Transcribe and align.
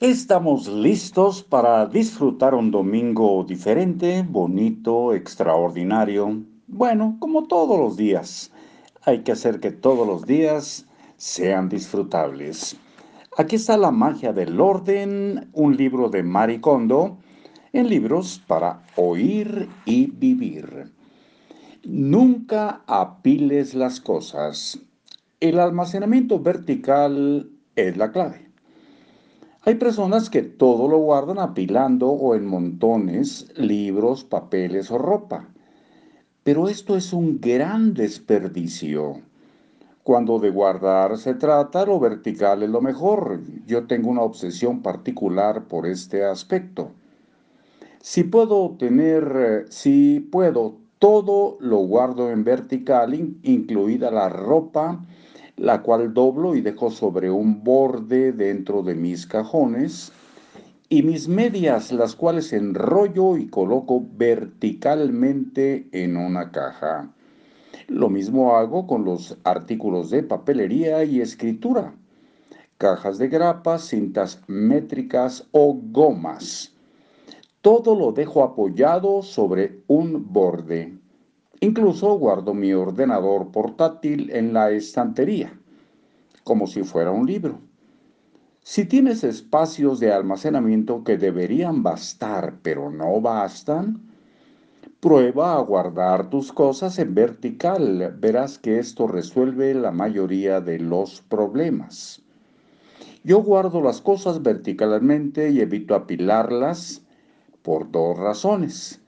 Estamos 0.00 0.68
listos 0.68 1.42
para 1.42 1.86
disfrutar 1.86 2.54
un 2.54 2.70
domingo 2.70 3.42
diferente, 3.48 4.22
bonito, 4.28 5.14
extraordinario. 5.14 6.42
Bueno, 6.66 7.16
como 7.18 7.44
todos 7.44 7.80
los 7.80 7.96
días. 7.96 8.52
Hay 9.06 9.20
que 9.22 9.32
hacer 9.32 9.58
que 9.58 9.70
todos 9.70 10.06
los 10.06 10.26
días 10.26 10.86
sean 11.16 11.70
disfrutables. 11.70 12.76
Aquí 13.38 13.56
está 13.56 13.78
La 13.78 13.90
magia 13.90 14.34
del 14.34 14.60
orden, 14.60 15.48
un 15.54 15.78
libro 15.78 16.10
de 16.10 16.22
Maricondo, 16.22 17.16
en 17.72 17.88
libros 17.88 18.42
para 18.46 18.82
oír 18.96 19.66
y 19.86 20.10
vivir. 20.10 20.92
Nunca 21.84 22.82
apiles 22.86 23.72
las 23.72 24.02
cosas. 24.02 24.78
El 25.40 25.58
almacenamiento 25.58 26.38
vertical 26.38 27.48
es 27.76 27.96
la 27.96 28.12
clave. 28.12 28.45
Hay 29.68 29.74
personas 29.74 30.30
que 30.30 30.42
todo 30.42 30.86
lo 30.86 30.98
guardan 30.98 31.40
apilando 31.40 32.08
o 32.08 32.36
en 32.36 32.46
montones, 32.46 33.48
libros, 33.56 34.22
papeles 34.22 34.92
o 34.92 34.98
ropa. 34.98 35.48
Pero 36.44 36.68
esto 36.68 36.96
es 36.96 37.12
un 37.12 37.40
gran 37.40 37.92
desperdicio. 37.92 39.22
Cuando 40.04 40.38
de 40.38 40.50
guardar 40.50 41.18
se 41.18 41.34
trata, 41.34 41.84
lo 41.84 41.98
vertical 41.98 42.62
es 42.62 42.70
lo 42.70 42.80
mejor. 42.80 43.40
Yo 43.66 43.88
tengo 43.88 44.08
una 44.08 44.22
obsesión 44.22 44.82
particular 44.82 45.64
por 45.64 45.88
este 45.88 46.24
aspecto. 46.24 46.92
Si 48.00 48.22
puedo 48.22 48.76
tener, 48.78 49.32
eh, 49.36 49.64
si 49.68 50.20
puedo, 50.20 50.76
todo 51.00 51.56
lo 51.58 51.78
guardo 51.78 52.30
en 52.30 52.44
vertical, 52.44 53.14
incluida 53.42 54.12
la 54.12 54.28
ropa, 54.28 55.04
la 55.56 55.82
cual 55.82 56.12
doblo 56.12 56.54
y 56.54 56.60
dejo 56.60 56.90
sobre 56.90 57.30
un 57.30 57.64
borde 57.64 58.32
dentro 58.32 58.82
de 58.82 58.94
mis 58.94 59.26
cajones, 59.26 60.12
y 60.88 61.02
mis 61.02 61.26
medias, 61.26 61.90
las 61.90 62.14
cuales 62.14 62.52
enrollo 62.52 63.36
y 63.36 63.48
coloco 63.48 64.06
verticalmente 64.16 65.88
en 65.90 66.16
una 66.16 66.52
caja. 66.52 67.10
Lo 67.88 68.08
mismo 68.08 68.56
hago 68.56 68.86
con 68.86 69.04
los 69.04 69.36
artículos 69.44 70.10
de 70.10 70.22
papelería 70.22 71.02
y 71.04 71.20
escritura, 71.20 71.94
cajas 72.78 73.18
de 73.18 73.28
grapas, 73.28 73.88
cintas 73.88 74.42
métricas 74.46 75.48
o 75.50 75.74
gomas. 75.74 76.72
Todo 77.62 77.96
lo 77.96 78.12
dejo 78.12 78.44
apoyado 78.44 79.22
sobre 79.22 79.80
un 79.88 80.32
borde. 80.32 80.96
Incluso 81.60 82.18
guardo 82.18 82.52
mi 82.54 82.72
ordenador 82.72 83.50
portátil 83.50 84.30
en 84.30 84.52
la 84.52 84.70
estantería, 84.70 85.58
como 86.44 86.66
si 86.66 86.82
fuera 86.82 87.10
un 87.10 87.26
libro. 87.26 87.60
Si 88.62 88.84
tienes 88.84 89.24
espacios 89.24 90.00
de 90.00 90.12
almacenamiento 90.12 91.04
que 91.04 91.16
deberían 91.16 91.82
bastar, 91.82 92.58
pero 92.62 92.90
no 92.90 93.20
bastan, 93.20 94.02
prueba 95.00 95.56
a 95.56 95.60
guardar 95.60 96.28
tus 96.30 96.52
cosas 96.52 96.98
en 96.98 97.14
vertical. 97.14 98.16
Verás 98.18 98.58
que 98.58 98.78
esto 98.78 99.06
resuelve 99.06 99.72
la 99.72 99.92
mayoría 99.92 100.60
de 100.60 100.80
los 100.80 101.22
problemas. 101.22 102.22
Yo 103.22 103.42
guardo 103.42 103.80
las 103.80 104.00
cosas 104.00 104.42
verticalmente 104.42 105.50
y 105.50 105.60
evito 105.60 105.94
apilarlas 105.94 107.02
por 107.62 107.90
dos 107.90 108.18
razones. 108.18 109.00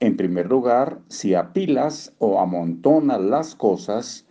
En 0.00 0.16
primer 0.16 0.48
lugar, 0.48 1.00
si 1.08 1.34
apilas 1.34 2.12
o 2.18 2.38
amontonas 2.38 3.20
las 3.20 3.56
cosas, 3.56 4.26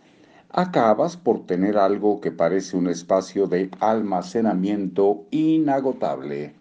acabas 0.48 1.18
por 1.18 1.44
tener 1.44 1.76
algo 1.76 2.22
que 2.22 2.30
parece 2.30 2.76
un 2.76 2.88
espacio 2.88 3.46
de 3.46 3.70
almacenamiento 3.78 5.26
inagotable. 5.30 6.54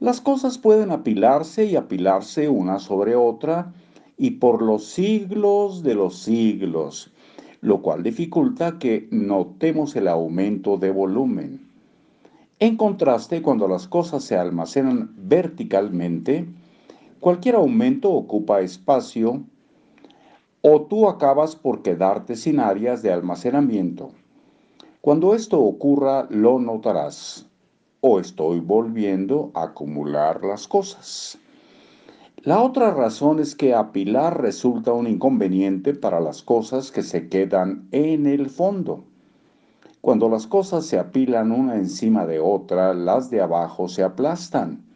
Las 0.00 0.20
cosas 0.20 0.58
pueden 0.58 0.90
apilarse 0.90 1.66
y 1.66 1.76
apilarse 1.76 2.48
una 2.48 2.80
sobre 2.80 3.14
otra 3.14 3.72
y 4.16 4.32
por 4.32 4.62
los 4.62 4.86
siglos 4.86 5.84
de 5.84 5.94
los 5.94 6.18
siglos, 6.18 7.12
lo 7.60 7.82
cual 7.82 8.02
dificulta 8.02 8.80
que 8.80 9.06
notemos 9.12 9.94
el 9.94 10.08
aumento 10.08 10.76
de 10.76 10.90
volumen. 10.90 11.68
En 12.58 12.76
contraste, 12.76 13.42
cuando 13.42 13.68
las 13.68 13.86
cosas 13.86 14.24
se 14.24 14.36
almacenan 14.36 15.12
verticalmente, 15.16 16.48
Cualquier 17.20 17.56
aumento 17.56 18.12
ocupa 18.12 18.60
espacio 18.60 19.42
o 20.62 20.82
tú 20.82 21.08
acabas 21.08 21.56
por 21.56 21.82
quedarte 21.82 22.36
sin 22.36 22.60
áreas 22.60 23.02
de 23.02 23.12
almacenamiento. 23.12 24.10
Cuando 25.00 25.34
esto 25.34 25.60
ocurra, 25.60 26.28
lo 26.30 26.60
notarás. 26.60 27.46
O 28.00 28.20
estoy 28.20 28.60
volviendo 28.60 29.50
a 29.54 29.64
acumular 29.64 30.44
las 30.44 30.68
cosas. 30.68 31.38
La 32.44 32.62
otra 32.62 32.92
razón 32.94 33.40
es 33.40 33.56
que 33.56 33.74
apilar 33.74 34.40
resulta 34.40 34.92
un 34.92 35.08
inconveniente 35.08 35.94
para 35.94 36.20
las 36.20 36.42
cosas 36.42 36.92
que 36.92 37.02
se 37.02 37.28
quedan 37.28 37.88
en 37.90 38.26
el 38.26 38.48
fondo. 38.48 39.02
Cuando 40.00 40.28
las 40.28 40.46
cosas 40.46 40.86
se 40.86 41.00
apilan 41.00 41.50
una 41.50 41.74
encima 41.74 42.26
de 42.26 42.38
otra, 42.38 42.94
las 42.94 43.28
de 43.28 43.40
abajo 43.40 43.88
se 43.88 44.04
aplastan. 44.04 44.87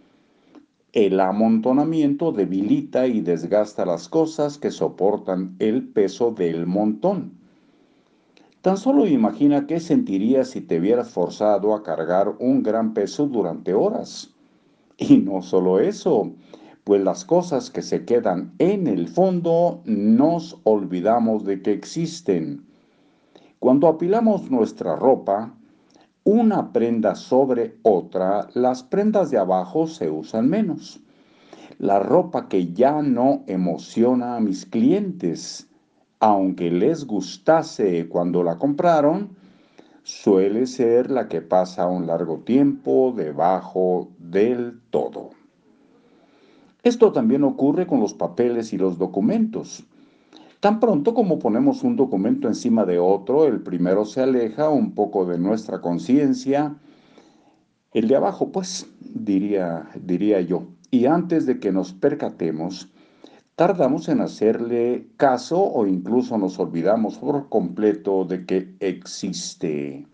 El 0.92 1.20
amontonamiento 1.20 2.32
debilita 2.32 3.06
y 3.06 3.22
desgasta 3.22 3.86
las 3.86 4.10
cosas 4.10 4.58
que 4.58 4.70
soportan 4.70 5.56
el 5.58 5.88
peso 5.88 6.32
del 6.32 6.66
montón. 6.66 7.32
Tan 8.60 8.76
solo 8.76 9.06
imagina 9.06 9.66
qué 9.66 9.81
sentirías 9.81 10.50
si 10.50 10.60
te 10.60 10.78
vieras 10.78 11.08
forzado 11.08 11.75
a 11.75 11.82
cargar 11.82 12.36
un 12.38 12.62
gran 12.62 12.92
peso 12.92 13.26
durante 13.26 13.72
horas. 13.72 14.34
Y 14.98 15.16
no 15.16 15.41
solo 15.41 15.81
eso, 15.81 16.31
pues 16.84 17.02
las 17.02 17.25
cosas 17.25 17.70
que 17.70 17.81
se 17.81 18.04
quedan 18.04 18.52
en 18.58 18.86
el 18.86 19.08
fondo 19.08 19.81
nos 19.86 20.60
olvidamos 20.64 21.44
de 21.44 21.62
que 21.62 21.72
existen. 21.72 22.66
Cuando 23.58 23.88
apilamos 23.88 24.50
nuestra 24.50 24.94
ropa, 24.97 25.54
una 26.25 26.72
prenda 26.72 27.15
sobre 27.15 27.77
otra, 27.83 28.49
las 28.55 28.83
prendas 28.83 29.31
de 29.31 29.38
abajo 29.38 29.87
se 29.87 30.10
usan 30.10 30.49
menos. 30.49 31.00
La 31.78 31.99
ropa 31.99 32.49
que 32.49 32.72
ya 32.72 33.03
no 33.03 33.43
emociona 33.47 34.37
a 34.37 34.41
mis 34.41 34.65
clientes, 34.66 35.69
aunque 36.21 36.71
les 36.71 37.05
gustase 37.06 38.09
cuando 38.09 38.44
la 38.44 38.56
compraron, 38.56 39.37
suele 40.05 40.66
ser 40.66 41.11
la 41.11 41.28
que 41.28 41.43
pasa 41.43 41.88
un 41.88 42.06
largo 42.06 42.38
tiempo 42.38 43.12
debajo 43.16 44.11
del 44.19 44.81
todo. 44.91 45.31
Esto 46.84 47.12
también 47.12 47.44
ocurre 47.44 47.87
con 47.87 48.00
los 48.00 48.15
papeles 48.15 48.72
y 48.72 48.78
los 48.78 48.99
documentos. 48.99 49.84
Tan 50.62 50.78
pronto 50.78 51.12
como 51.12 51.41
ponemos 51.41 51.83
un 51.83 51.97
documento 51.97 52.47
encima 52.47 52.84
de 52.84 53.00
otro, 53.00 53.47
el 53.47 53.62
primero 53.62 54.05
se 54.05 54.23
aleja 54.23 54.69
un 54.69 54.95
poco 54.95 55.25
de 55.25 55.37
nuestra 55.37 55.81
conciencia, 55.81 56.77
el 57.93 58.06
de 58.06 58.15
abajo, 58.15 58.53
pues, 58.53 58.87
diría, 59.00 59.91
diría 60.00 60.41
yo. 60.41 60.69
Y 60.93 61.06
antes 61.06 61.47
de 61.47 61.59
que 61.59 61.73
nos 61.73 61.93
percatemos, 61.93 62.89
tardamos 63.56 64.09
en 64.09 64.21
hacerle 64.21 65.09
caso 65.17 65.61
o 65.61 65.84
incluso 65.84 66.39
nos 66.39 66.61
olvidamos 66.61 67.19
por 67.19 67.49
completo 67.49 68.25
de 68.25 68.47
que 68.47 68.77
existe. 68.79 70.06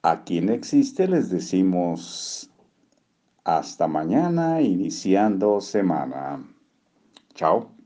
A 0.00 0.24
quien 0.24 0.48
existe 0.48 1.06
les 1.06 1.28
decimos 1.28 2.50
hasta 3.44 3.86
mañana 3.86 4.62
iniciando 4.62 5.60
semana. 5.60 6.42
Chao. 7.34 7.79